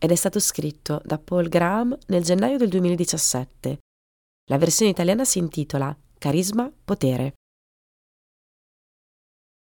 ed 0.00 0.10
è 0.10 0.14
stato 0.14 0.40
scritto 0.40 1.02
da 1.04 1.18
Paul 1.18 1.48
Graham 1.48 1.96
nel 2.06 2.22
gennaio 2.22 2.56
del 2.56 2.70
2017. 2.70 3.78
La 4.48 4.56
versione 4.56 4.90
italiana 4.90 5.26
si 5.26 5.38
intitola 5.38 5.94
Carisma 6.18 6.72
Potere. 6.84 7.34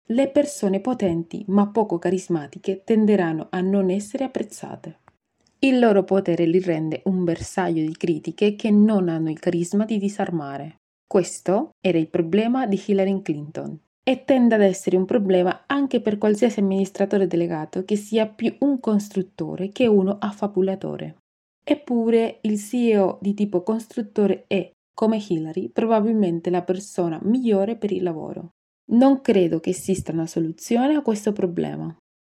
Le 0.09 0.30
persone 0.30 0.80
potenti 0.80 1.45
ma 1.48 1.69
poco 1.69 1.98
carismatiche 1.98 2.83
tenderanno 2.83 3.48
a 3.51 3.60
non 3.60 3.91
essere 3.91 4.24
apprezzate. 4.24 5.01
Il 5.59 5.79
loro 5.79 6.02
potere 6.02 6.46
li 6.46 6.60
rende 6.60 7.02
un 7.05 7.24
bersaglio 7.24 7.87
di 7.87 7.96
critiche 7.96 8.57
che 8.57 8.71
non 8.71 9.09
hanno 9.09 9.30
il 9.30 9.38
carisma 9.38 9.85
di 9.85 9.99
disarmare. 9.99 10.77
Questo 11.07 11.73
era 11.79 11.99
il 11.99 12.09
problema 12.09 12.66
di 12.66 12.83
Hillary 12.85 13.21
Clinton 13.21 13.79
e 14.05 14.24
tende 14.24 14.56
ad 14.56 14.62
essere 14.62 14.97
un 14.97 15.05
problema 15.05 15.65
anche 15.66 16.01
per 16.01 16.19
qualsiasi 16.19 16.60
amministratore 16.60 17.27
delegato 17.27 17.84
che 17.84 17.97
sia 17.97 18.27
più 18.27 18.55
un 18.60 18.80
costruttore 18.80 19.69
che 19.69 19.87
uno 19.87 20.16
affabulatore. 20.19 21.16
Eppure 21.65 22.38
il 22.43 22.59
CEO 22.59 23.19
di 23.20 23.34
tipo 23.34 23.62
costruttore 23.62 24.45
è, 24.48 24.68
come 24.93 25.23
Hillary, 25.27 25.68
probabilmente 25.68 26.51
la 26.51 26.62
persona 26.62 27.21
migliore 27.23 27.77
per 27.77 27.93
il 27.93 28.02
lavoro. 28.02 28.51
Non 28.90 29.21
credo 29.21 29.60
che 29.60 29.71
esista 29.71 30.10
una 30.10 30.27
soluzione 30.27 30.96
a 30.96 31.02
questo 31.02 31.32
problema. 31.32 31.95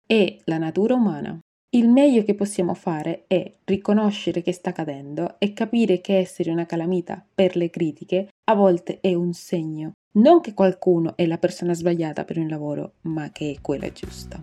È 0.07 0.37
la 0.45 0.59
natura 0.59 0.95
umana. 0.95 1.39
Il 1.75 1.89
meglio 1.89 2.23
che 2.23 2.35
possiamo 2.35 2.75
fare 2.75 3.25
è 3.27 3.57
riconoscere 3.65 4.43
che 4.43 4.53
sta 4.53 4.71
cadendo 4.71 5.37
e 5.39 5.55
capire 5.55 6.03
che 6.03 6.19
essere 6.19 6.51
una 6.51 6.67
calamita 6.67 7.27
per 7.35 7.57
le 7.57 7.71
critiche 7.71 8.29
a 8.45 8.55
volte 8.55 9.01
è 9.01 9.15
un 9.15 9.33
segno 9.33 9.93
non 10.15 10.41
che 10.41 10.55
qualcuno 10.55 11.17
è 11.17 11.27
la 11.27 11.39
persona 11.39 11.75
sbagliata 11.75 12.25
per 12.25 12.39
un 12.39 12.49
lavoro, 12.49 12.95
ma 13.03 13.31
che 13.31 13.53
è 13.57 13.61
quella 13.61 13.91
giusta. 13.91 14.43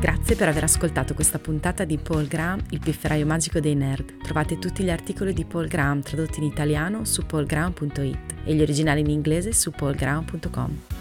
Grazie 0.00 0.36
per 0.36 0.48
aver 0.48 0.62
ascoltato 0.62 1.14
questa 1.14 1.38
puntata 1.38 1.84
di 1.84 1.98
Paul 1.98 2.28
Graham, 2.28 2.62
il 2.70 2.78
pifferaio 2.78 3.26
magico 3.26 3.60
dei 3.60 3.74
nerd. 3.74 4.22
Trovate 4.22 4.58
tutti 4.58 4.84
gli 4.84 4.90
articoli 4.90 5.32
di 5.32 5.44
Paul 5.44 5.66
Graham 5.66 6.02
tradotti 6.02 6.38
in 6.38 6.46
italiano 6.46 7.04
su 7.04 7.26
paulgraham.it 7.26 8.34
e 8.44 8.54
gli 8.54 8.60
originali 8.60 9.00
in 9.00 9.10
inglese 9.10 9.52
su 9.52 9.70
paulgraham.com. 9.70 10.97